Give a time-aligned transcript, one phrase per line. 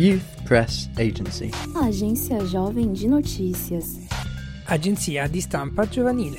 [0.00, 1.50] Youth Press Agency.
[1.76, 3.98] Agência Jovem de Notícias.
[4.66, 6.38] Agenzia di stampa giovanile.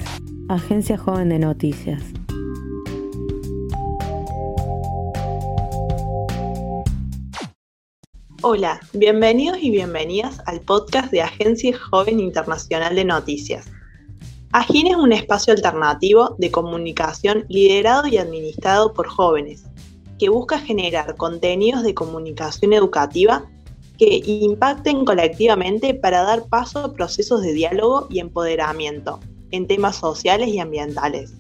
[0.49, 2.01] Agencia Joven de Noticias.
[8.41, 13.67] Hola, bienvenidos y bienvenidas al podcast de Agencia Joven Internacional de Noticias.
[14.53, 19.65] AGIN es un espacio alternativo de comunicación liderado y administrado por jóvenes,
[20.21, 23.49] que busca generar contenidos de comunicación educativa
[23.97, 29.19] que impacten colectivamente para dar paso a procesos de diálogo y empoderamiento
[29.49, 31.33] en temas sociales y ambientales.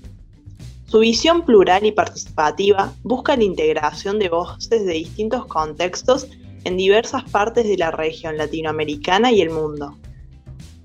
[0.87, 6.27] Su visión plural y participativa busca la integración de voces de distintos contextos
[6.63, 9.95] en diversas partes de la región latinoamericana y el mundo.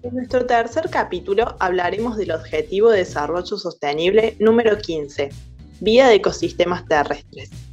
[0.03, 5.31] En nuestro tercer capítulo hablaremos del Objetivo de Desarrollo Sostenible número 15,
[5.81, 7.66] Vía de Ecosistemas Terrestres.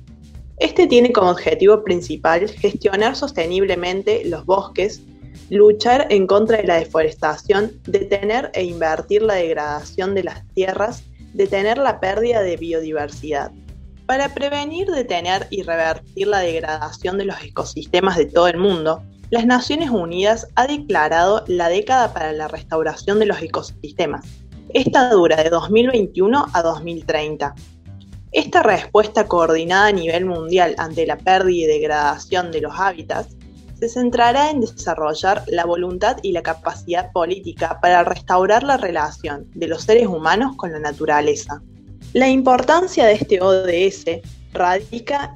[0.63, 5.01] Este tiene como objetivo principal gestionar sosteniblemente los bosques,
[5.49, 11.77] luchar en contra de la deforestación, detener e invertir la degradación de las tierras, detener
[11.77, 13.51] la pérdida de biodiversidad.
[14.05, 19.45] Para prevenir, detener y revertir la degradación de los ecosistemas de todo el mundo, las
[19.45, 24.25] Naciones Unidas ha declarado la década para la restauración de los ecosistemas.
[24.69, 27.53] Esta dura de 2021 a 2030.
[28.33, 33.35] Esta respuesta coordinada a nivel mundial ante la pérdida y degradación de los hábitats
[33.79, 39.67] se centrará en desarrollar la voluntad y la capacidad política para restaurar la relación de
[39.67, 41.61] los seres humanos con la naturaleza.
[42.13, 45.31] La importancia de este ODS radica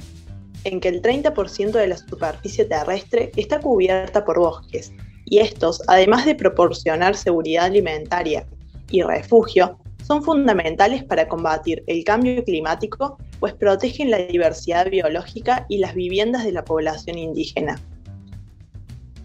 [0.64, 4.92] en que el 30% de la superficie terrestre está cubierta por bosques,
[5.25, 8.48] y estos, además de proporcionar seguridad alimentaria
[8.90, 15.80] y refugio, son fundamentales para combatir el cambio climático, pues protegen la diversidad biológica y
[15.80, 17.77] las viviendas de la población indígena.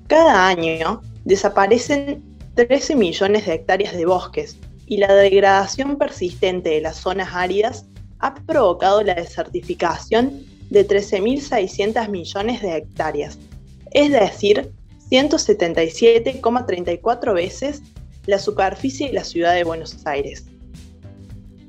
[0.08, 6.96] Cada año desaparecen 13 millones de hectáreas de bosques y la degradación persistente de las
[6.96, 7.86] zonas áridas
[8.18, 13.38] ha provocado la desertificación de 13.600 millones de hectáreas,
[13.92, 14.72] es decir,
[15.10, 17.82] 177,34 veces
[18.26, 20.46] la superficie de la ciudad de Buenos Aires.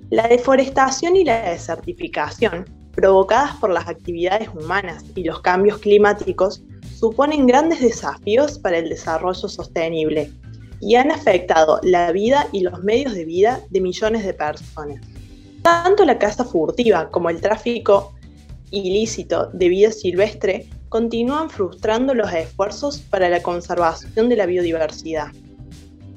[0.09, 6.63] La deforestación y la desertificación, provocadas por las actividades humanas y los cambios climáticos,
[6.95, 10.31] suponen grandes desafíos para el desarrollo sostenible
[10.79, 15.01] y han afectado la vida y los medios de vida de millones de personas.
[15.61, 18.13] Tanto la caza furtiva como el tráfico
[18.71, 25.27] ilícito de vida silvestre continúan frustrando los esfuerzos para la conservación de la biodiversidad.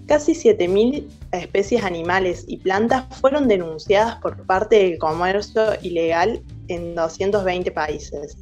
[0.07, 7.71] Casi 7.000 especies animales y plantas fueron denunciadas por parte del comercio ilegal en 220
[7.73, 8.39] países.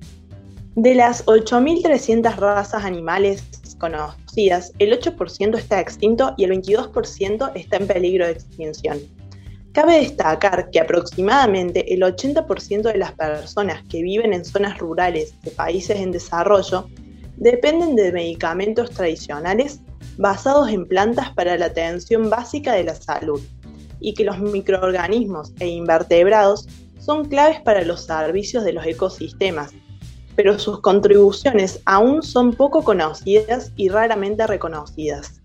[0.76, 3.42] De las 8.300 razas animales
[3.78, 8.98] conocidas, el 8% está extinto y el 22% está en peligro de extinción.
[9.72, 15.50] Cabe destacar que aproximadamente el 80% de las personas que viven en zonas rurales de
[15.50, 16.88] países en desarrollo
[17.36, 19.80] dependen de medicamentos tradicionales
[20.16, 23.40] basados en plantas para la atención básica de la salud
[24.00, 29.72] y que los microorganismos e invertebrados son claves para los servicios de los ecosistemas,
[30.36, 35.40] pero sus contribuciones aún son poco conocidas y raramente reconocidas.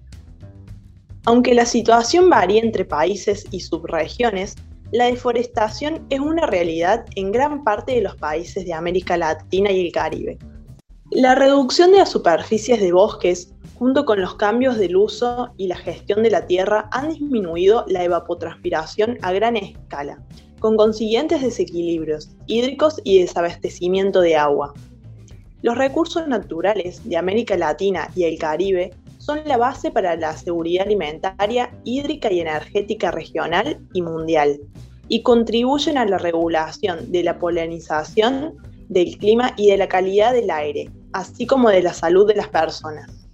[1.25, 4.55] Aunque la situación varía entre países y subregiones,
[4.91, 9.85] la deforestación es una realidad en gran parte de los países de América Latina y
[9.85, 10.39] el Caribe.
[11.11, 15.77] La reducción de las superficies de bosques, junto con los cambios del uso y la
[15.77, 20.21] gestión de la tierra, han disminuido la evapotranspiración a gran escala,
[20.59, 24.73] con consiguientes desequilibrios hídricos y desabastecimiento de agua.
[25.61, 30.85] Los recursos naturales de América Latina y el Caribe son la base para la seguridad
[30.85, 34.59] alimentaria, hídrica y energética regional y mundial,
[35.07, 38.57] y contribuyen a la regulación de la polinización
[38.89, 42.49] del clima y de la calidad del aire, así como de la salud de las
[42.49, 43.28] personas.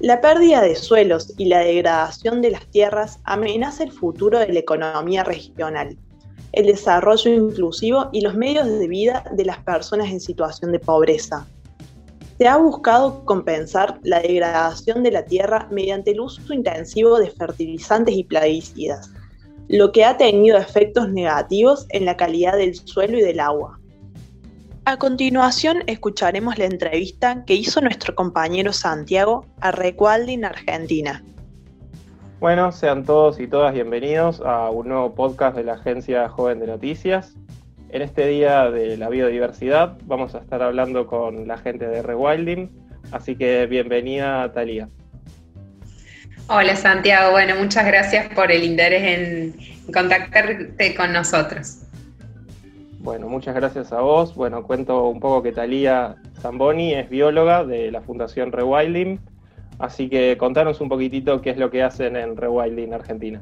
[0.00, 4.58] La pérdida de suelos y la degradación de las tierras amenaza el futuro de la
[4.58, 5.96] economía regional,
[6.52, 11.46] el desarrollo inclusivo y los medios de vida de las personas en situación de pobreza.
[12.36, 18.14] Se ha buscado compensar la degradación de la tierra mediante el uso intensivo de fertilizantes
[18.14, 19.10] y plaguicidas,
[19.68, 23.80] lo que ha tenido efectos negativos en la calidad del suelo y del agua.
[24.88, 31.24] A continuación escucharemos la entrevista que hizo nuestro compañero Santiago a Recualding Argentina.
[32.38, 36.68] Bueno, sean todos y todas bienvenidos a un nuevo podcast de la Agencia Joven de
[36.68, 37.34] Noticias.
[37.88, 42.70] En este día de la biodiversidad vamos a estar hablando con la gente de Rewilding,
[43.10, 44.88] Así que bienvenida, Talía.
[46.46, 51.85] Hola Santiago, bueno, muchas gracias por el interés en contactarte con nosotros.
[53.06, 54.34] Bueno, muchas gracias a vos.
[54.34, 59.20] Bueno, cuento un poco que Talía Zamboni es bióloga de la Fundación Rewilding,
[59.78, 63.40] así que contanos un poquitito qué es lo que hacen en Rewilding Argentina.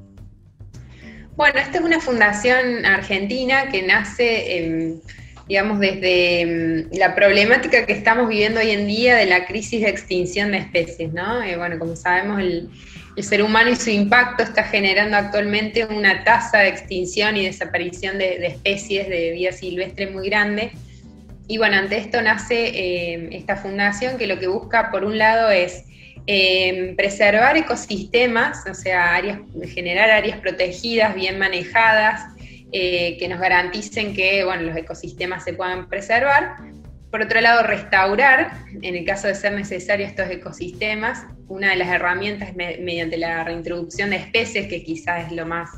[1.37, 5.01] Bueno, esta es una fundación argentina que nace,
[5.49, 9.89] digamos, desde mm, la problemática que estamos viviendo hoy en día de la crisis de
[9.89, 11.43] extinción de especies, ¿no?
[11.43, 12.69] Eh, bueno, como sabemos, el,
[13.17, 18.19] el ser humano y su impacto está generando actualmente una tasa de extinción y desaparición
[18.19, 20.73] de, especies de vida silvestre muy grande.
[21.47, 25.51] Y bueno, ante esto nace eh, esta fundación que lo que busca, por un lado,
[25.51, 25.85] es
[26.27, 29.21] eh, preservar ecosistemas, o sea,
[29.75, 32.23] generar áreas protegidas, bien manejadas,
[32.73, 36.57] eh, que nos garanticen que bueno, los ecosistemas se puedan preservar,
[37.15, 41.87] por otro lado, restaurar, en el caso de ser necesario estos ecosistemas, una de las
[41.87, 45.71] herramientas mediante la reintroducción de especies, que quizás es lo más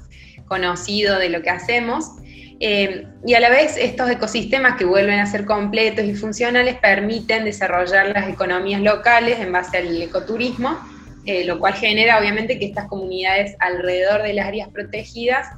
[0.47, 2.13] conocido de lo que hacemos.
[2.59, 7.45] Eh, y a la vez estos ecosistemas que vuelven a ser completos y funcionales permiten
[7.45, 10.79] desarrollar las economías locales en base al ecoturismo,
[11.27, 15.49] eh, lo cual genera obviamente que estas comunidades alrededor de las áreas protegidas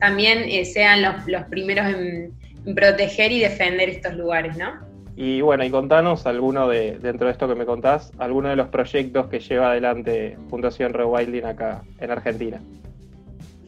[0.00, 2.32] también eh, sean los, primeros en,
[2.74, 4.85] proteger y defender estos lugares, ¿no?
[5.16, 8.68] Y bueno, y contanos alguno de, dentro de esto que me contás, alguno de los
[8.68, 12.60] proyectos que lleva adelante Fundación Rewilding acá en Argentina.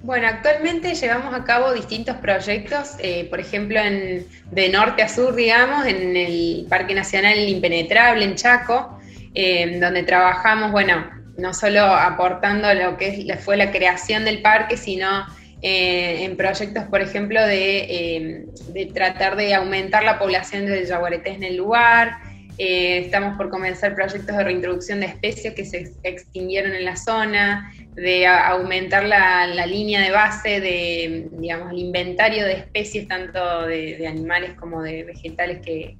[0.02, 5.34] Bueno, actualmente llevamos a cabo distintos proyectos, eh, por ejemplo, en, de norte a sur,
[5.34, 9.00] digamos, en el Parque Nacional Impenetrable, en Chaco,
[9.34, 11.04] eh, donde trabajamos, bueno,
[11.38, 15.26] no solo aportando lo que fue la creación del parque, sino
[15.60, 21.42] eh, en proyectos, por ejemplo, eh, de, tratar de aumentar la población de yaguaretés en
[21.42, 22.18] el lugar.
[22.58, 27.72] Eh, estamos por comenzar proyectos de reintroducción de especies que se extinguieron en la zona,
[27.94, 34.54] de aumentar la, línea de base de, digamos, el inventario de especies, tanto de, animales
[34.54, 35.96] como de vegetales que,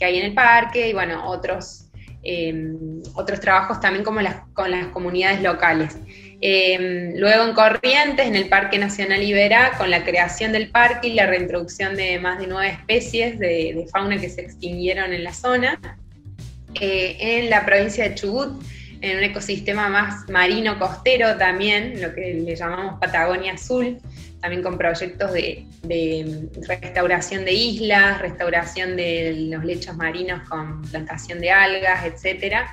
[0.00, 1.90] hay en el parque, y bueno, otros,
[3.14, 5.96] otros trabajos también como las, con las comunidades locales.
[6.46, 11.14] Em, luego en Corrientes, en el Parque Nacional Iberá, con la creación del parque y
[11.14, 15.80] la reintroducción de más de nueve especies de, fauna que se extinguieron en la zona.
[16.78, 18.62] Eh, en la provincia de Chubut,
[19.00, 23.96] en un ecosistema más marino costero también, lo que le llamamos Patagonia Azul,
[24.42, 25.64] también con proyectos de,
[26.68, 32.66] restauración de islas, restauración de los lechos marinos con plantación de algas, etc.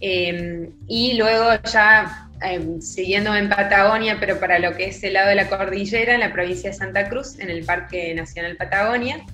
[0.00, 5.28] Em, y luego ya Em, siguiendo en Patagonia, pero para lo que es el lado
[5.28, 9.24] de la cordillera, en la provincia de Santa Cruz, en el Parque Nacional Patagonia,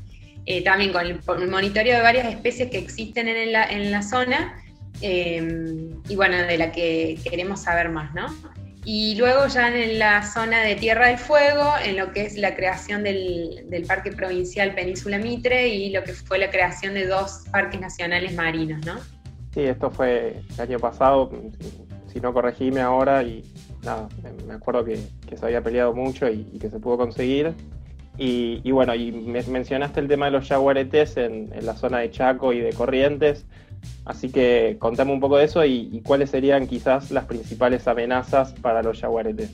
[0.45, 4.63] eh, también con el, monitoreo de varias especies que existen en la, en la zona
[5.01, 8.27] em, y bueno, de la que queremos saber más, ¿no?
[8.85, 12.55] Y luego ya en la zona de Tierra del Fuego, en lo que es la
[12.55, 17.45] creación del, del, Parque Provincial Península Mitre y lo que fue la creación de dos
[17.51, 18.99] parques nacionales marinos, ¿no?
[19.53, 21.31] Sí, esto fue el año pasado,
[22.13, 23.45] si no corregime ahora y
[23.83, 24.09] nada,
[24.47, 27.55] me acuerdo que, se había peleado mucho y, que se pudo conseguir.
[28.21, 32.61] Y, bueno, y mencionaste el tema de los yaguaretes en, la zona de Chaco y
[32.61, 33.47] de Corrientes,
[34.05, 38.83] así que contame un poco de eso y, cuáles serían quizás las principales amenazas para
[38.83, 39.51] los yaguaretes.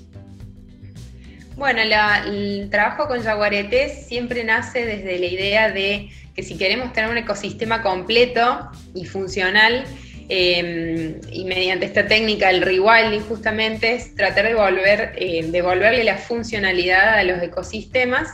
[1.56, 7.11] Bueno, el trabajo con yaguaretes siempre nace desde la idea de que si queremos tener
[7.11, 9.84] un ecosistema completo y funcional,
[10.28, 16.16] Em, y mediante esta técnica, el rewilding justamente es tratar de volver, eh, devolverle la
[16.16, 18.28] funcionalidad a los ecosistemas,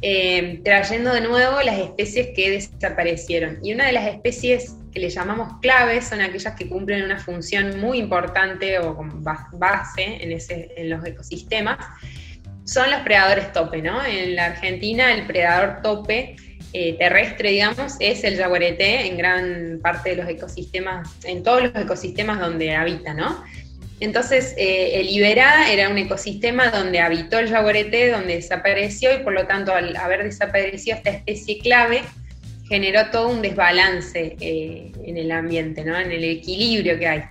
[0.00, 3.58] em, trayendo de nuevo las especies que desaparecieron.
[3.62, 7.78] Y una de las especies que le llamamos claves son aquellas que cumplen una función
[7.80, 8.96] muy importante o
[9.52, 11.78] base en, los ecosistemas,
[12.64, 13.78] son los predadores tope.
[13.78, 16.36] En la Argentina el predador tope
[16.76, 21.76] eh, terrestre, digamos, es el jaguareté en gran parte de los ecosistemas, en todos los
[21.76, 23.44] ecosistemas donde habita, ¿no?
[24.00, 29.34] Entonces, eh, el Iberá era un ecosistema donde habitó el jaguareté, donde desapareció y por
[29.34, 32.02] lo tanto al haber desaparecido esta especie clave,
[32.68, 35.96] generó todo un desbalance eh, en el ambiente, ¿no?
[35.96, 37.22] en el equilibrio que hay.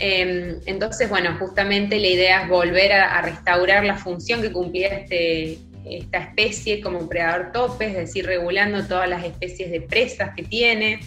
[0.00, 5.56] Em, entonces, bueno, justamente la idea es volver a restaurar la función que cumplía este,
[5.84, 11.00] esta especie como predador tope, es decir, regulando todas las especies de presas que tiene.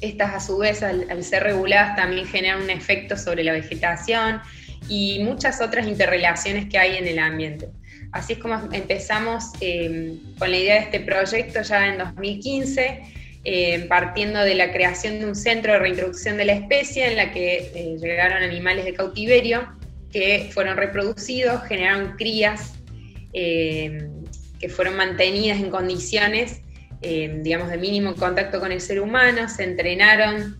[0.00, 4.40] Estas a su vez, al, ser reguladas, también generan un efecto sobre la vegetación
[4.88, 7.68] y muchas otras interrelaciones que hay en el ambiente.
[8.12, 13.02] Así es como empezamos em, con la idea de este proyecto ya en 2015.
[13.44, 17.32] eh, partiendo de la creación de un centro de reintroducción de la especie en la
[17.32, 19.68] que eh, llegaron animales de cautiverio
[20.12, 22.77] que fueron reproducidos, generaron crías
[23.38, 26.62] que fueron mantenidas en condiciones
[27.00, 30.58] digamos, de mínimo contacto con el ser humano, se entrenaron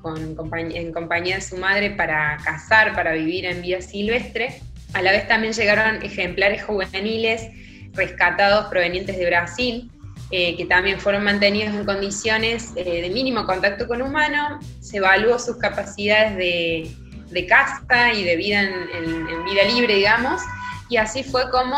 [0.00, 0.36] con,
[0.72, 4.60] en compañía de su madre para cazar, para vivir en vida silvestre.
[4.92, 7.50] A la vez también llegaron ejemplares juveniles
[7.96, 9.90] rescatados provenientes de Brasil,
[10.30, 15.38] eh, que también fueron mantenidos en condiciones eh, de mínimo contacto con humano, se evaluó
[15.38, 16.90] sus capacidades de,
[17.30, 20.40] de caza y de vida en, vida libre, digamos,
[20.88, 21.76] y así fue como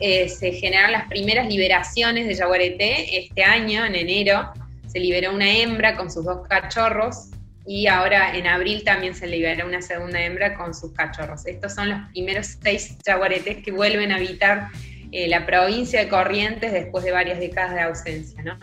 [0.00, 4.52] eh, se generaron las primeras liberaciones de jaguareté este año, en enero,
[4.86, 7.30] se liberó una hembra con sus dos cachorros
[7.66, 11.46] y ahora en abril también se liberó una segunda hembra con sus cachorros.
[11.46, 14.68] Estos son los primeros seis jaguaretés que vuelven a habitar
[15.12, 18.42] eh, la provincia de Corrientes después de varias décadas de ausencia.
[18.42, 18.58] ¿no?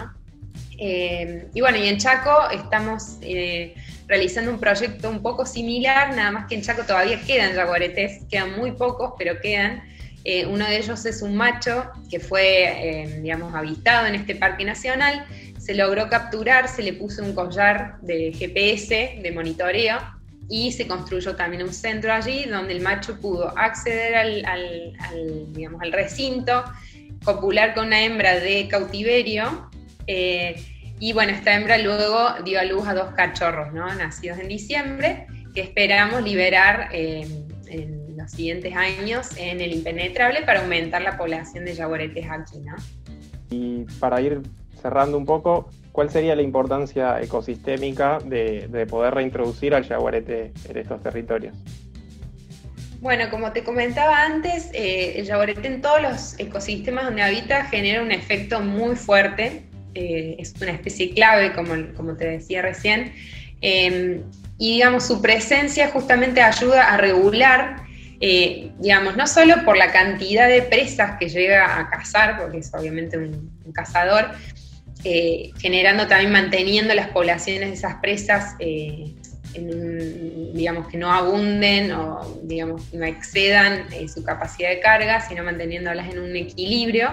[0.79, 3.17] Eh, y bueno, y en Chaco estamos
[4.07, 8.57] realizando un proyecto un poco similar, nada más que en Chaco todavía quedan jaguaretes, quedan
[8.57, 9.83] muy pocos, pero quedan.
[10.47, 15.25] uno de ellos es un macho que fue, digamos, avistado en este parque nacional,
[15.57, 19.99] se logró capturar, se le puso un collar de GPS, de monitoreo,
[20.49, 24.93] y se construyó también un centro allí donde el macho pudo acceder al,
[25.53, 26.63] digamos, al recinto,
[27.23, 29.69] copular con una hembra de cautiverio.
[30.07, 30.63] Eh,
[30.99, 33.93] y bueno, esta hembra luego dio a luz a dos cachorros, ¿no?
[33.95, 37.27] nacidos en diciembre, que esperamos liberar eh,
[37.67, 42.59] en los siguientes años en el impenetrable para aumentar la población de jaguaretes aquí.
[42.59, 42.75] ¿no?
[43.49, 44.41] Y para ir
[44.81, 51.01] cerrando un poco, ¿cuál sería la importancia ecosistémica de, poder reintroducir al jaguarete en estos
[51.01, 51.55] territorios?
[53.01, 58.01] Bueno, como te comentaba antes, eh, el jaguarete en todos los ecosistemas donde habita genera
[58.01, 59.63] un efecto muy fuerte.
[59.95, 63.13] Eh, es una especie clave, como, como te decía recién.
[63.61, 64.23] Em,
[64.57, 67.83] y digamos, su presencia justamente ayuda a regular,
[68.21, 72.71] eh, digamos, no solo por la cantidad de presas que llega a cazar, porque es
[72.73, 74.31] obviamente un cazador,
[75.07, 79.13] eh, generando también, manteniendo las poblaciones de esas presas, eh,
[80.53, 86.11] digamos, que no abunden o, digamos, no excedan eh, su capacidad de carga, sino manteniéndolas
[86.11, 87.09] en un equilibrio.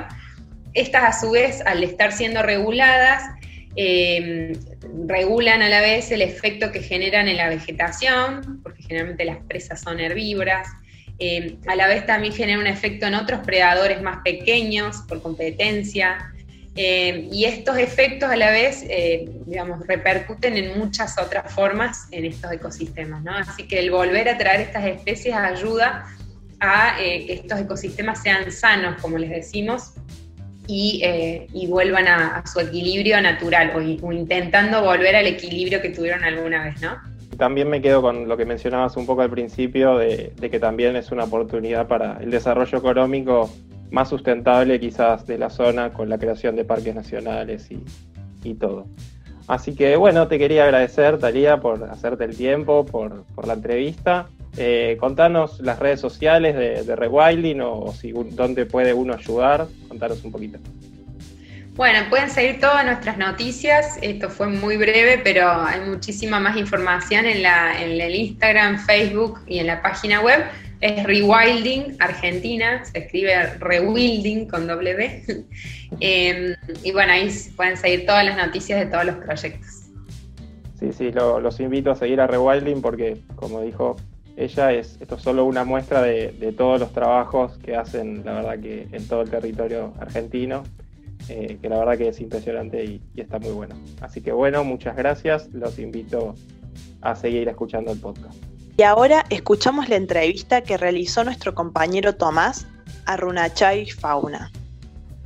[0.75, 3.23] Estas, a su vez, al estar siendo reguladas,
[5.07, 9.81] regulan a la vez el efecto que generan en la vegetación, porque generalmente las presas
[9.81, 10.69] son herbívoras,
[11.67, 16.33] a la vez también genera un efecto en otros predadores más pequeños por competencia,
[16.75, 22.25] eh, y estos efectos a la vez, eh, digamos, repercuten en muchas otras formas en
[22.25, 23.37] estos ecosistemas, ¿no?
[23.37, 26.07] Así que el volver a traer estas especies ayuda
[26.61, 29.93] a eh, que estos ecosistemas sean sanos, como les decimos,
[30.67, 36.81] y, vuelvan a, su equilibrio natural, o, intentando volver al equilibrio que tuvieron alguna vez,
[36.81, 36.97] ¿no?
[37.37, 41.11] También me quedo con lo que mencionabas un poco al principio, de que también es
[41.11, 43.51] una oportunidad para el desarrollo económico
[43.93, 48.87] más sustentable quizás de la zona con la creación de parques nacionales y, todo.
[49.47, 54.29] Así que bueno, te quería agradecer, Talía, por hacerte el tiempo, por, la entrevista.
[54.57, 59.67] Eh, contanos las redes sociales de, de Rewilding o si, dónde puede uno ayudar.
[59.89, 60.59] Contanos un poquito.
[61.75, 63.99] Bueno, pueden seguir todas nuestras noticias.
[64.03, 69.41] Esto fue muy breve, pero hay muchísima más información en, la, en el Instagram, Facebook
[69.47, 70.45] y en la página web
[70.83, 75.23] es Rewilding Argentina, se escribe Rewilding con B.
[76.01, 79.91] Em, y bueno, ahí pueden seguir todas las noticias de todos los proyectos.
[80.81, 83.97] Sí, sí, los invito a seguir a Rewilding porque, como dijo
[84.37, 88.61] ella, es, esto es solo una muestra de, todos los trabajos que hacen, la verdad,
[88.61, 90.63] que en todo el territorio argentino,
[91.29, 93.75] eh, que la verdad que es impresionante y, está muy bueno.
[94.01, 96.35] Así que bueno, muchas gracias, los invito
[97.01, 98.37] a seguir escuchando el podcast.
[98.77, 102.67] Y ahora escuchamos la entrevista que realizó nuestro compañero Tomás
[103.05, 104.51] a Runachay Fauna.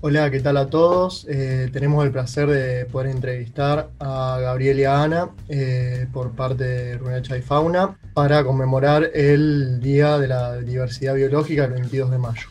[0.02, 1.26] Hola, ¿qué tal a todos?
[1.28, 6.64] Eh, tenemos el placer de poder entrevistar a Gabriel y a Ana eh, por parte
[6.64, 12.48] de Runachay Fauna para conmemorar el Día de la Diversidad Biológica el 22 de mayo.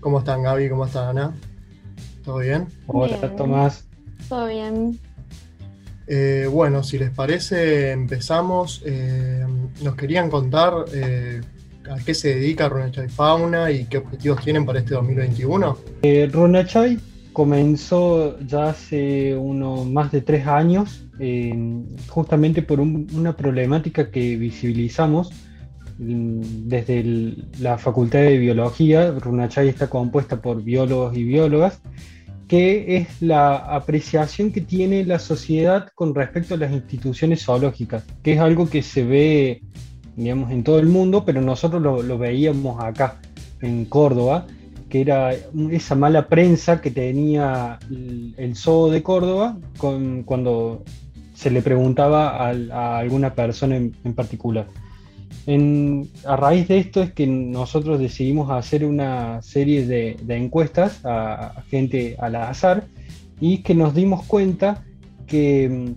[0.00, 0.68] ¿Cómo están Gaby?
[0.68, 1.32] ¿Cómo está Ana?
[2.24, 2.68] ¿Todo bien?
[2.86, 3.84] Hola, Tomás.
[4.28, 5.00] Todo bien.
[6.06, 8.82] Eh, bueno, si les parece, empezamos.
[8.84, 9.46] Eh,
[9.82, 11.40] nos querían contar eh,
[11.90, 15.78] a qué se dedica Runachay Fauna y qué objetivos tienen para este 2021.
[16.32, 16.98] Runachay
[17.32, 21.04] comenzó ya hace uno, más de tres años,
[22.08, 25.30] justamente por una problemática que visibilizamos
[25.98, 29.10] mm, desde la Facultad de Biología.
[29.12, 31.80] Runachay está compuesta por biólogos y biólogas
[32.52, 38.34] que es la apreciación que tiene la sociedad con respecto a las instituciones zoológicas, que
[38.34, 39.62] es algo que se ve,
[40.16, 43.16] digamos, en todo el mundo, pero nosotros lo, veíamos acá,
[43.60, 44.46] en Córdoba,
[44.88, 45.32] que era
[45.70, 47.78] esa mala prensa que tenía
[48.36, 50.82] el, zoo de Córdoba cuando
[51.34, 54.66] se le preguntaba a, alguna persona en particular.
[55.46, 62.16] A raíz de esto es que nosotros decidimos hacer una serie de, encuestas a, gente
[62.20, 62.84] al azar
[63.40, 64.84] y que nos dimos cuenta
[65.26, 65.94] que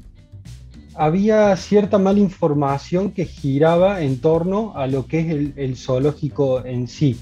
[0.96, 6.88] había cierta mala información que giraba en torno a lo que es el, zoológico en
[6.88, 7.18] sí.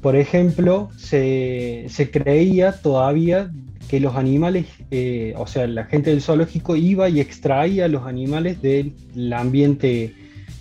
[0.00, 3.50] Por ejemplo, se, creía todavía
[3.88, 8.62] que los animales, eh, o sea, la gente del zoológico iba y extraía los animales
[8.62, 8.94] del
[9.32, 10.14] ambiente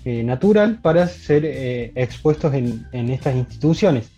[0.05, 4.09] eh, natural para ser eh, expuestos en, estas instituciones.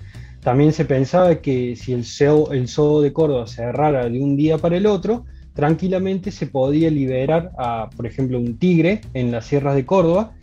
[0.41, 4.57] También se pensaba que si el zoo, el zoo de Córdoba cerrara de un día
[4.57, 9.75] para el otro, tranquilamente se podía liberar a, por ejemplo, un tigre en las sierras
[9.75, 10.34] de Córdoba,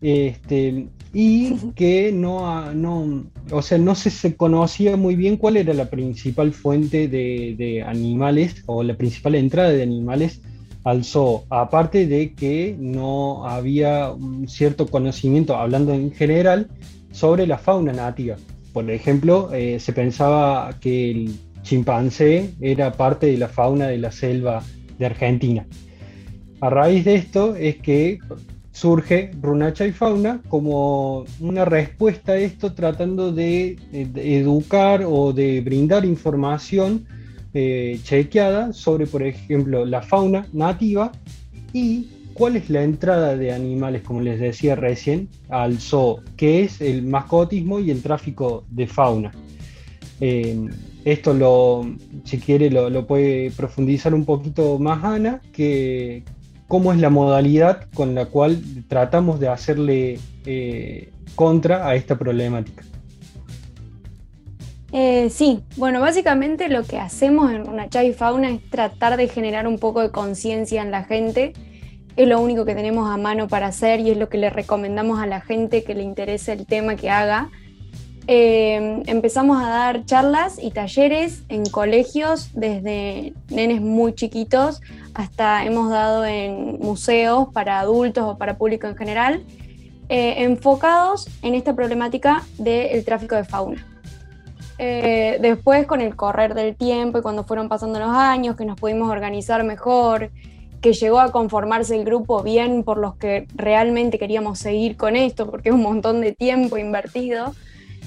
[0.00, 5.90] este, y que no, no, o sea, no se, conocía muy bien cuál era la
[5.90, 10.40] principal fuente de, de animales o la principal entrada de animales
[10.84, 16.68] al zoo, aparte de que no había un cierto conocimiento, hablando en general,
[17.12, 18.36] sobre la fauna nativa.
[18.72, 24.12] Por ejemplo, eh, se pensaba que el chimpancé era parte de la fauna de la
[24.12, 24.62] selva
[24.98, 25.66] de Argentina.
[26.60, 28.18] A raíz de esto es que
[28.72, 36.04] surge Runacha y Fauna como una respuesta a esto tratando de educar o de brindar
[36.04, 37.06] información
[37.54, 41.12] eh, chequeada sobre, por ejemplo, la fauna nativa
[41.72, 46.80] y cuál es la entrada de animales, como les decía recién, al zoo, que es
[46.80, 49.32] el mascotismo y el tráfico de fauna.
[50.20, 50.68] Eh,
[51.04, 51.86] esto lo,
[52.24, 56.24] si quiere, lo, puede profundizar un poquito más Ana, que
[56.68, 62.84] cómo es la modalidad con la cual tratamos de hacerle eh, contra a esta problemática.
[64.92, 69.78] Eh, sí, bueno, básicamente lo que hacemos en Runachay Fauna es tratar de generar un
[69.78, 71.54] poco de conciencia en la gente.
[72.14, 75.18] Es lo único que tenemos a mano para hacer y es lo que le recomendamos
[75.18, 77.50] a la gente que le interese el tema que haga.
[78.28, 84.80] Eh, empezamos a dar charlas y talleres en colegios, desde nenes muy chiquitos
[85.14, 89.42] hasta hemos dado en museos para adultos o para público en general,
[90.08, 93.86] eh, enfocados en esta problemática del tráfico de fauna.
[94.78, 98.78] Eh, después, con el correr del tiempo y cuando fueron pasando los años, que nos
[98.78, 100.30] pudimos organizar mejor,
[100.80, 105.48] que llegó a conformarse el grupo bien por los que realmente queríamos seguir con esto,
[105.48, 107.54] porque es un montón de tiempo invertido,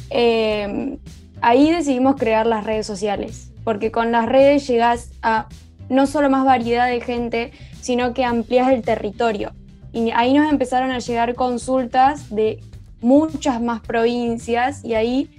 [0.09, 0.97] eh,
[1.41, 5.47] ahí decidimos crear las redes sociales, porque con las redes llegas a
[5.89, 9.51] no solo más variedad de gente, sino que amplias el territorio.
[9.93, 12.59] Y ahí nos empezaron a llegar consultas de
[13.01, 15.29] muchas más provincias y ahí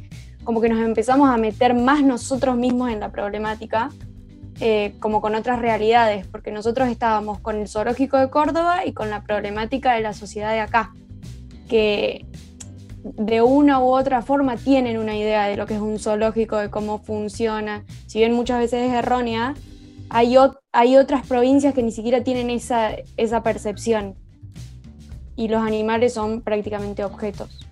[0.45, 3.91] como que nos empezamos a meter más nosotros mismos en la problemática,
[4.61, 9.11] eh, como con otras realidades, porque nosotros estábamos con el zoológico de Córdoba y con
[9.11, 10.95] la problemática de la sociedad de acá,
[11.69, 12.25] que
[13.15, 16.71] de una u otra forma tienen una idea de lo que es un zoológico, de
[16.71, 19.55] cómo funciona, si bien muchas veces es errónea,
[20.09, 20.37] hay,
[20.73, 24.15] hay otras provincias que ni siquiera tienen esa, esa percepción.
[25.37, 27.67] Y los animales son prácticamente objetos.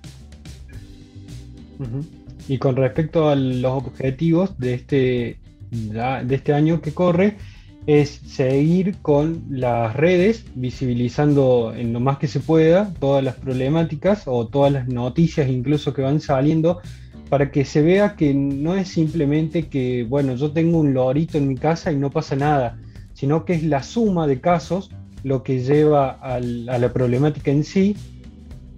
[2.47, 7.39] Y con respecto a los objetivos de este, de este año que corre,
[7.87, 14.23] es seguir con las redes, visibilizando en lo más que se pueda todas las problemáticas
[14.27, 16.81] o todas las noticias incluso que van saliendo,
[17.29, 21.49] para que se vea que no es simplemente que, bueno, yo tengo un lorito en
[21.49, 22.79] mi casa y no pasa nada,
[23.13, 24.91] sino que es la suma de casos
[25.23, 27.97] lo que lleva a la problemática en sí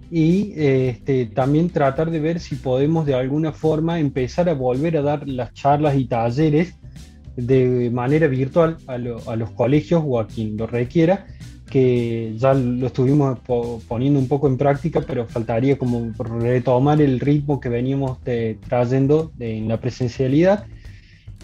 [0.09, 5.01] y este, también tratar de ver si podemos de alguna forma empezar a volver a
[5.01, 6.75] dar las charlas y talleres
[7.37, 11.25] de manera virtual a, los colegios o a quien lo requiera,
[11.69, 13.39] que ya lo estuvimos
[13.87, 18.19] poniendo un poco en práctica, pero faltaría como retomar el ritmo que veníamos
[18.67, 20.65] trayendo en la presencialidad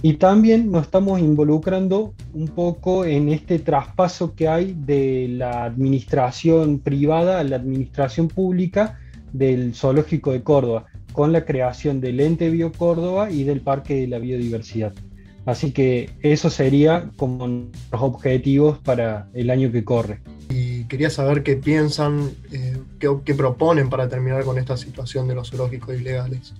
[0.05, 6.79] y también nos estamos involucrando un poco en este traspaso que hay de la administración
[6.79, 8.99] privada a la administración pública
[9.31, 14.07] del Zoológico de Córdoba, con la creación del Ente Bio Córdoba y del Parque de
[14.07, 14.93] la Biodiversidad.
[15.45, 20.21] Así que eso sería como los objetivos para el año que corre.
[20.49, 25.49] Y quería saber qué piensan, eh, qué proponen para terminar con esta situación de los
[25.49, 26.53] zoológicos ilegales.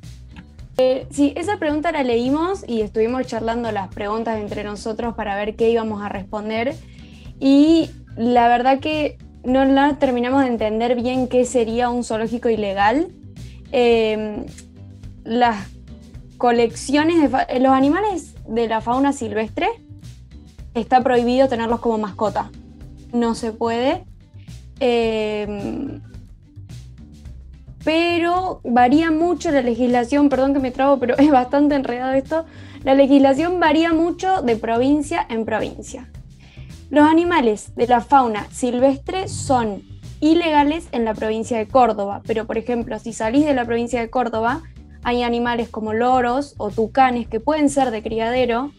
[0.77, 5.55] Eh, sí, esa pregunta la leímos y estuvimos charlando las preguntas entre nosotros para ver
[5.55, 6.75] qué íbamos a responder.
[7.39, 13.09] Y la verdad que no, no terminamos de entender bien qué sería un zoológico ilegal.
[13.71, 14.45] Eh,
[15.23, 15.67] las
[16.37, 19.69] colecciones de los animales de la fauna silvestre
[20.73, 22.49] está prohibido tenerlos como mascota.
[23.11, 24.05] No se puede.
[24.79, 25.99] Eh,
[27.83, 32.45] pero varía mucho la legislación, perdón que me trago, pero es bastante enredado esto.
[32.83, 36.09] La legislación varía mucho de provincia en provincia.
[36.89, 39.81] Los animales de la fauna silvestre son
[40.19, 44.09] ilegales en la provincia de Córdoba, pero por ejemplo, si salís de la provincia de
[44.09, 44.61] Córdoba,
[45.03, 48.71] hay animales como loros o tucanes que pueden ser de criadero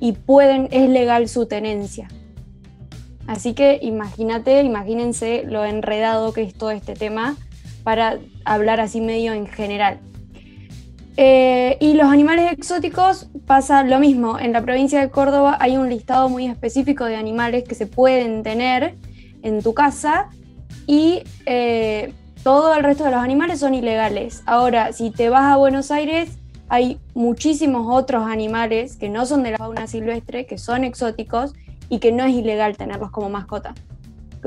[0.00, 2.08] y pueden, es legal su tenencia.
[3.26, 7.36] Así que imagínate, imagínense lo enredado que es todo este tema
[7.84, 10.00] para hablar así medio en general.
[11.16, 14.38] Eh, y los animales exóticos pasa lo mismo.
[14.38, 18.42] En la provincia de Córdoba hay un listado muy específico de animales que se pueden
[18.42, 18.96] tener
[19.42, 20.28] en tu casa
[20.86, 24.42] y eh, todo el resto de los animales son ilegales.
[24.46, 26.30] Ahora, si te vas a Buenos Aires,
[26.68, 31.52] hay muchísimos otros animales que no son de la fauna silvestre, que son exóticos
[31.88, 33.74] y que no es ilegal tenerlos como mascota.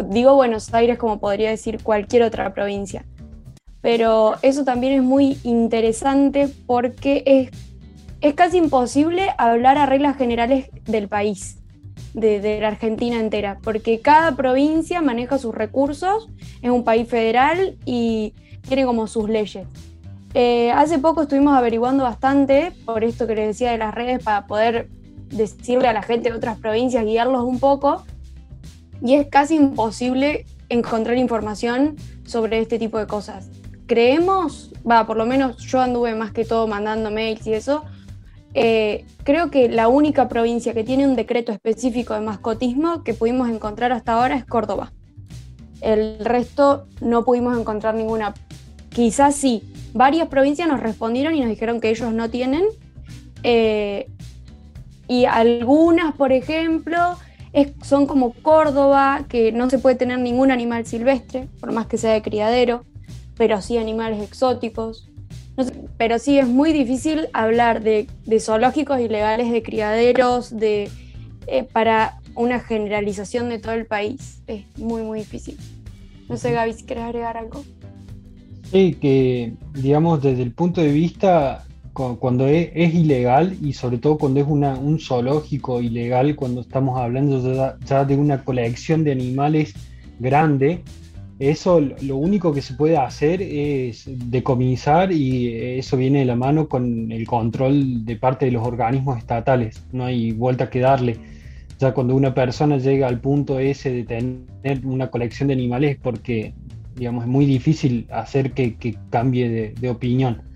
[0.10, 3.06] Digo Buenos Aires como podría decir cualquier otra provincia
[3.84, 7.49] pero eso también es muy interesante porque es,
[8.21, 11.58] es casi imposible hablar a reglas generales del país,
[12.13, 16.30] de, la Argentina entera, porque cada provincia maneja sus recursos,
[16.62, 18.34] es un país federal y
[18.67, 19.67] tiene como sus leyes.
[20.34, 24.47] Eh, hace poco estuvimos averiguando bastante por esto que les decía de las redes para
[24.47, 24.89] poder
[25.30, 28.04] decirle a la gente de otras provincias, guiarlos un poco,
[29.02, 31.95] y es casi imposible encontrar información
[32.26, 33.49] sobre este tipo de cosas
[33.86, 37.84] creemos, va, por lo menos yo anduve más que todo mandando mails y eso,
[38.53, 43.49] eh, creo que la única provincia que tiene un decreto específico de mascotismo que pudimos
[43.49, 44.91] encontrar hasta ahora es Córdoba.
[45.81, 48.33] El resto no pudimos encontrar ninguna.
[48.89, 49.63] Quizás sí.
[49.93, 52.63] Varias provincias nos respondieron y nos dijeron que ellos no tienen.
[53.43, 54.07] Eh,
[55.07, 56.97] y algunas, por ejemplo,
[57.83, 62.13] son como Córdoba, que no se puede tener ningún animal silvestre, por más que sea
[62.13, 62.85] de criadero
[63.37, 65.09] pero sí animales exóticos.
[65.97, 68.07] Pero sí es muy difícil hablar de,
[68.39, 70.89] zoológicos ilegales, de criaderos, de,
[71.47, 74.41] eh, para una generalización de todo el país.
[74.47, 75.57] Es muy, muy difícil.
[76.27, 77.63] No sé, Gaby, si quieres agregar algo.
[78.71, 81.63] Sí, que digamos desde el punto de vista
[81.93, 87.77] cuando es, ilegal y sobre todo cuando es una, un zoológico ilegal, cuando estamos hablando
[87.85, 89.75] ya de una colección de animales
[90.19, 90.81] grande,
[91.39, 96.67] eso lo único que se puede hacer es decomisar y eso viene de la mano
[96.67, 99.83] con el control de parte de los organismos estatales.
[99.91, 101.17] No hay vuelta que darle.
[101.79, 105.97] Ya cuando una persona llega al punto ese de tener una colección de animales es
[105.97, 106.53] porque
[106.95, 108.77] digamos, es muy difícil hacer que,
[109.09, 110.52] cambie de opinión.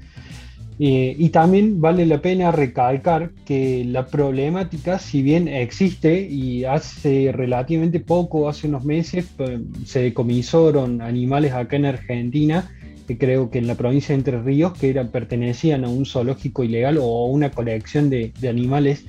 [0.79, 7.31] Eh, y también vale la pena recalcar que la problemática, si bien existe y hace
[7.31, 12.69] relativamente poco, hace unos meses, pues, se decomisaron animales acá en Argentina,
[13.07, 16.63] que creo que en la provincia de Entre Ríos, que eran, pertenecían a un zoológico
[16.63, 19.03] ilegal o a una colección de, animales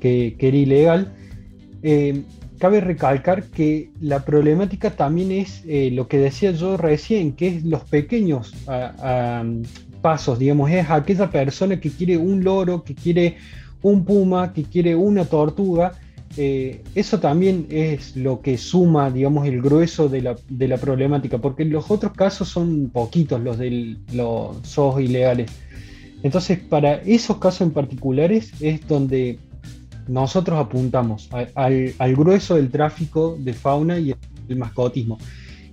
[0.00, 1.12] que, era ilegal.
[1.84, 2.22] Eh,
[2.58, 7.64] cabe recalcar que la problemática también es eh, lo que decía yo recién, que es
[7.64, 8.54] los pequeños
[10.02, 13.36] pasos, digamos, es aquella persona que quiere un loro, que quiere
[13.80, 15.92] un puma, que quiere una tortuga.
[16.36, 21.90] Eh, eso también es lo que suma, digamos, el grueso de la, problemática, porque los
[21.90, 25.50] otros casos son poquitos, los de los zoos ilegales.
[26.22, 29.38] Entonces, para esos casos en particulares es donde
[30.08, 34.14] nosotros apuntamos al, al, grueso del tráfico de fauna y
[34.48, 35.18] el mascotismo.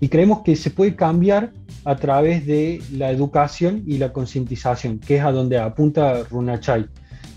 [0.01, 1.51] Y creemos que se puede cambiar
[1.83, 6.87] a través de la educación y la concientización, que es a donde apunta Runachai.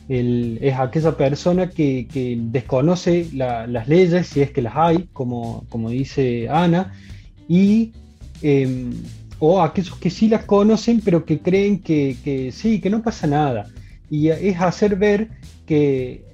[0.08, 6.48] es aquella persona que, desconoce las leyes, si es que las hay, como, como dice
[6.48, 6.92] Ana,
[7.48, 7.92] y,
[8.42, 8.92] em,
[9.38, 13.66] o aquellos que sí las conocen, pero que creen que, sí, que no pasa nada.
[14.10, 15.30] Y es hacer ver
[15.66, 16.31] que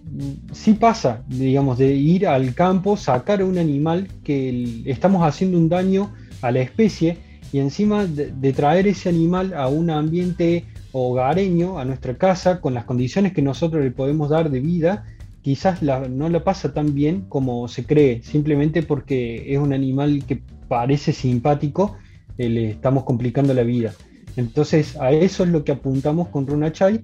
[0.53, 5.69] sí pasa, digamos, de ir al campo, sacar a un animal que estamos haciendo un
[5.69, 7.19] daño a la especie
[7.53, 12.85] y encima de, traer ese animal a un ambiente hogareño, a nuestra casa, con las
[12.85, 15.05] condiciones que nosotros le podemos dar de vida,
[15.43, 20.43] quizás no la pasa tan bien como se cree, simplemente porque es un animal que
[20.69, 21.97] parece simpático,
[22.37, 23.95] eh, le estamos complicando la vida.
[24.37, 27.01] Entonces a eso es lo que apuntamos con Runachai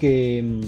[0.00, 0.60] que,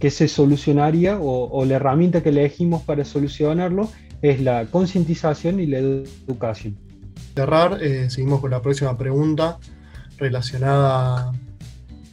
[0.00, 3.90] que se solucionaría o, la herramienta que elegimos para solucionarlo
[4.22, 6.76] es la concientización y la educación.
[7.34, 9.58] Cerrar, eh, seguimos con la próxima pregunta
[10.16, 11.32] relacionada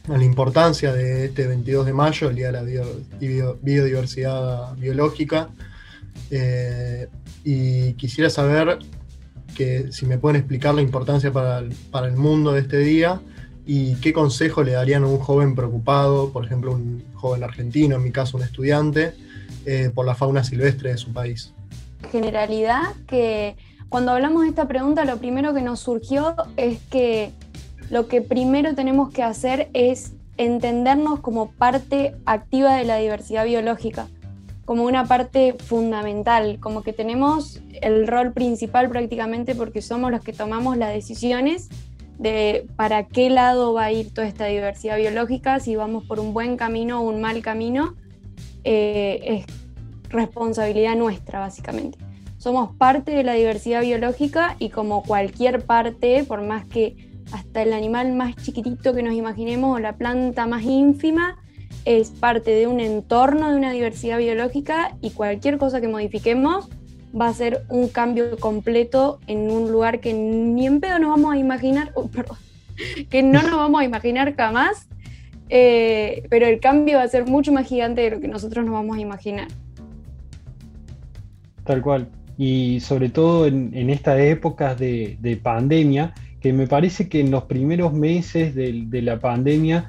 [0.08, 2.62] a la importancia de este 22 de mayo, el Día de la
[3.62, 5.48] Biodiversidad Biológica.
[6.30, 7.08] Eh,
[7.44, 8.78] y quisiera saber
[9.54, 13.20] que si me pueden explicar la importancia para el, mundo de este día
[13.70, 18.02] y qué consejo le darían a un joven preocupado, por ejemplo, un joven argentino, en
[18.02, 19.12] mi caso un estudiante,
[19.66, 21.52] eh, por la fauna silvestre de su país.
[22.10, 23.56] Generalidad que
[23.90, 27.32] cuando hablamos de esta pregunta, lo primero que nos surgió es que
[27.90, 34.08] lo que primero tenemos que hacer es entendernos como parte activa de la diversidad biológica,
[34.64, 40.32] como una parte fundamental, como que tenemos el rol principal prácticamente porque somos los que
[40.32, 41.68] tomamos las decisiones
[42.18, 46.34] de para qué lado va a ir toda esta diversidad biológica, si vamos por un
[46.34, 47.94] buen camino o un mal camino,
[48.64, 49.46] eh, es
[50.08, 51.98] responsabilidad nuestra básicamente.
[52.38, 56.96] Somos parte de la diversidad biológica y como cualquier parte, por más que
[57.32, 61.36] hasta el animal más chiquitito que nos imaginemos o la planta más ínfima,
[61.84, 66.68] es parte de un entorno de una diversidad biológica y cualquier cosa que modifiquemos
[67.18, 71.34] va a ser un cambio completo en un lugar que ni en pedo nos vamos
[71.34, 72.36] a imaginar, perdón,
[73.10, 74.88] que no nos vamos a imaginar jamás,
[75.48, 78.74] eh, pero el cambio va a ser mucho más gigante de lo que nosotros nos
[78.74, 79.48] vamos a imaginar.
[81.64, 82.08] Tal cual.
[82.36, 87.92] Y sobre todo en, estas épocas de, pandemia, que me parece que en los primeros
[87.92, 89.88] meses de, la pandemia,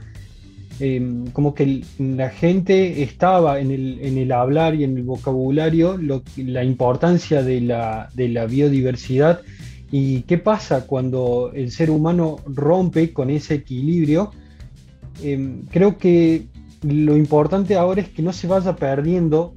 [0.80, 5.98] em, como que la gente estaba en el, hablar y en el vocabulario
[6.38, 9.42] la importancia de la, biodiversidad
[9.92, 14.32] y qué pasa cuando el ser humano rompe con ese equilibrio.
[15.24, 16.48] Em, creo que
[16.84, 19.56] lo importante ahora es que no se vaya perdiendo.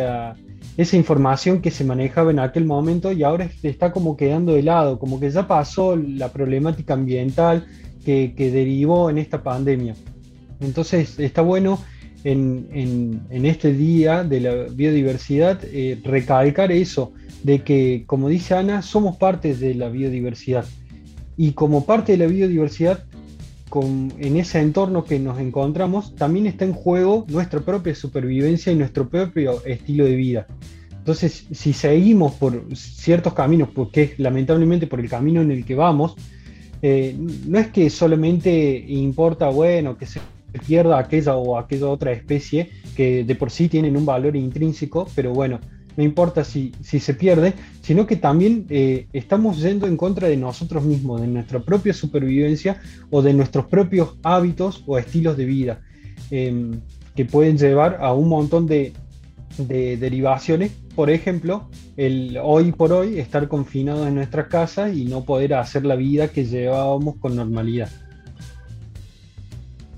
[0.00, 0.34] Ah,
[0.76, 4.98] esa información que se manejaba en aquel momento y ahora está como quedando de lado,
[4.98, 7.66] como que ya pasó la problemática ambiental
[8.04, 9.94] que, derivó en esta pandemia.
[10.60, 11.80] Entonces está bueno
[12.24, 19.16] en, este día de la biodiversidad eh, recalcar eso, de que como dice Ana, somos
[19.16, 20.64] parte de la biodiversidad.
[21.36, 23.04] Y como parte de la biodiversidad,
[23.72, 29.08] en ese entorno que nos encontramos, también está en juego nuestra propia supervivencia y nuestro
[29.08, 30.46] propio estilo de vida.
[30.90, 35.74] Entonces, si seguimos por ciertos caminos, porque es lamentablemente por el camino en el que
[35.74, 36.14] vamos,
[36.82, 40.20] eh, no es que solamente importa, bueno, que se
[40.66, 45.32] pierda aquella o aquella otra especie que de por sí tienen un valor intrínseco, pero
[45.32, 45.60] bueno,
[45.96, 50.84] no importa si, se pierde, sino que también eh, estamos yendo en contra de nosotros
[50.84, 55.80] mismos, de nuestra propia supervivencia o de nuestros propios hábitos o estilos de vida,
[56.30, 56.80] em,
[57.14, 58.92] que pueden llevar a un montón de,
[59.58, 60.72] derivaciones.
[60.94, 65.84] Por ejemplo, el hoy por hoy estar confinados en nuestras casas y no poder hacer
[65.84, 67.90] la vida que llevábamos con normalidad.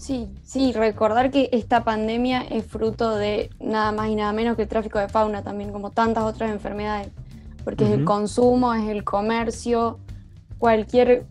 [0.03, 4.63] Sí, sí, recordar que esta pandemia es fruto de nada más y nada menos que
[4.63, 7.07] el tráfico de fauna también, como tantas otras enfermedades,
[7.63, 10.01] porque es el consumo, es el comercio,
[10.59, 11.27] cualquier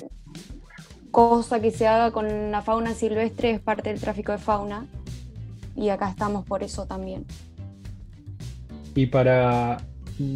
[1.11, 4.85] cosa que se haga con la fauna silvestre es parte del tráfico de fauna
[5.75, 7.25] y acá estamos por eso también.
[8.95, 9.79] Y para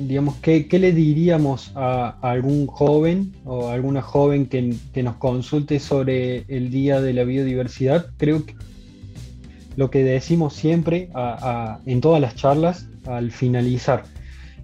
[0.08, 6.69] digamos, ¿qué, le diríamos a, algún joven o alguna joven que, nos consulte sobre el
[6.69, 8.08] Día de la Biodiversidad?
[8.17, 8.56] Creo que
[9.76, 11.10] lo que decimos siempre
[11.86, 14.04] en todas las charlas al finalizar,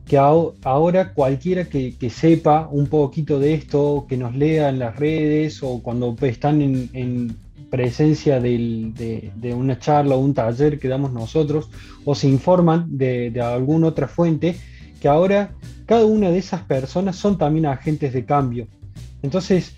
[0.08, 5.62] que ahora cualquiera que, sepa un poquito de esto, que nos lea en las redes
[5.64, 7.36] o cuando están en,
[7.70, 11.70] presencia de, una charla o un taller que damos nosotros,
[12.04, 14.58] o se informan de, de alguna otra fuente,
[15.02, 15.52] que ahora
[15.86, 18.68] cada una de esas personas son también agentes de cambio.
[19.22, 19.76] Entonces,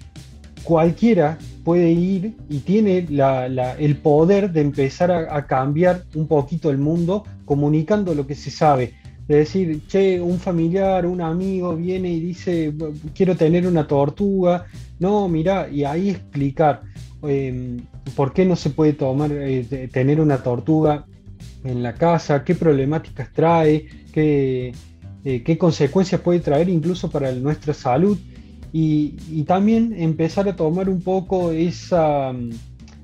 [0.64, 3.08] cualquiera puede ir y tiene
[3.80, 8.94] el poder de empezar a, cambiar un poquito el mundo comunicando lo que se sabe.
[9.28, 12.74] De decir, che, un familiar, un amigo viene y dice,
[13.16, 14.66] quiero tener una tortuga.
[15.00, 16.82] No, mira, y ahí explicar
[17.24, 17.80] em,
[18.18, 21.06] por qué no se puede tomar, eh, tener una tortuga
[21.64, 24.74] en la casa, qué problemáticas trae, qué,
[25.26, 28.18] eh, qué consecuencias puede traer incluso para nuestra salud
[28.72, 32.50] y, también empezar a tomar un poco esa, mm,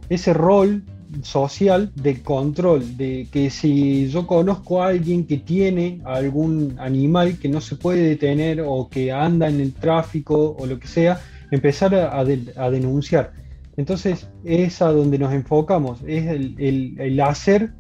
[0.09, 0.83] ese rol
[1.21, 7.49] social de control, de que si yo conozco a alguien que tiene algún animal que
[7.49, 11.95] no se puede detener o que anda en el tráfico o lo que sea, empezar
[11.95, 13.33] a, denunciar.
[13.77, 17.71] Entonces es a donde nos enfocamos, es el, hacer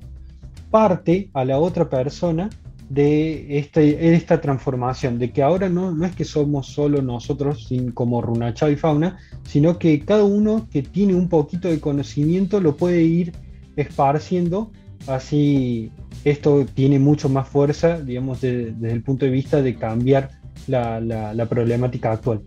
[0.71, 2.49] parte a la otra persona
[2.89, 7.91] de este, esta transformación, de que ahora no, no es que somos solo nosotros sin,
[7.91, 12.75] como Runacha y Fauna, sino que cada uno que tiene un poquito de conocimiento lo
[12.75, 13.33] puede ir
[13.75, 14.71] esparciendo,
[15.07, 15.91] así
[16.25, 20.31] esto tiene mucho más fuerza, digamos, desde el punto de vista de cambiar
[20.67, 22.41] la, la problemática actual.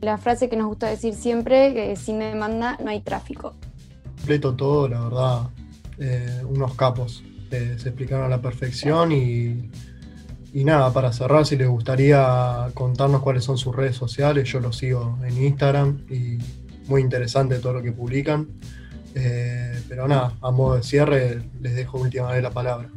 [0.00, 3.54] La frase que nos gusta decir siempre, que sin demanda no hay tráfico.
[4.16, 5.48] Completo todo, la verdad,
[5.98, 7.22] eh, unos capos.
[7.54, 9.70] Eh, se explicaron a la perfección y,
[10.52, 15.18] nada, para cerrar, si les gustaría contarnos cuáles son sus redes sociales, yo los sigo
[15.24, 16.38] en Instagram y
[16.88, 18.48] muy interesante todo lo que publican.
[19.14, 22.88] Eh, pero nada, a modo de cierre, les dejo última vez la palabra.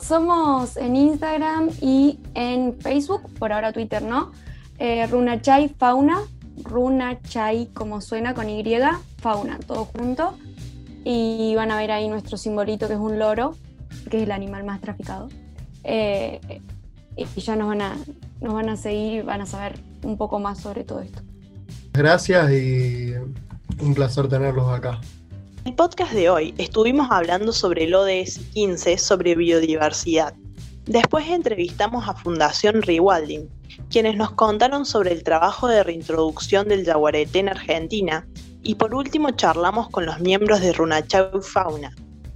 [0.00, 4.32] Somos en Instagram y en Facebook, por ahora Twitter no.
[4.78, 6.18] Runachai Fauna
[6.62, 8.64] Runa Chai, como suena con Y,
[9.18, 10.34] fauna, todo junto.
[11.04, 13.56] Y van a ver ahí nuestro simbolito que es un loro,
[14.10, 15.28] que es el animal más traficado.
[15.82, 16.40] Eh,
[17.16, 17.96] y ya nos van, a,
[18.40, 21.22] nos van a seguir, van a saber un poco más sobre todo esto.
[21.92, 23.12] Gracias y
[23.80, 25.00] un placer tenerlos acá.
[25.64, 30.34] En el podcast de hoy estuvimos hablando sobre el ODS 15 sobre biodiversidad.
[30.86, 33.48] Después entrevistamos a Fundación Rewilding,
[33.88, 38.26] quienes nos contaron sobre el trabajo de reintroducción del jaguarete en Argentina,
[38.62, 41.94] y por último charlamos con los miembros de Runachau Fauna,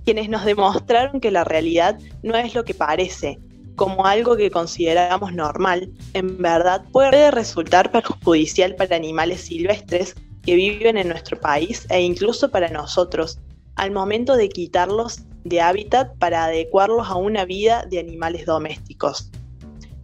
[0.08, 3.38] quienes nos demostraron que la realidad no es lo que parece,
[3.76, 10.96] como algo que consideramos normal, en verdad puede resultar perjudicial para animales silvestres que viven
[10.96, 13.38] en nuestro país e incluso para nosotros,
[13.76, 19.30] al momento de quitarlos de hábitat para adecuarlos a una vida de animales domésticos.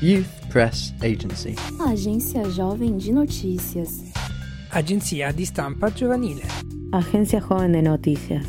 [0.00, 1.54] Youth Press Agency.
[1.78, 4.02] Agência Jovem de Notícias.
[4.72, 6.42] Agenzia di stampa giovanile.
[6.92, 8.46] Agencia Joven de Noticias.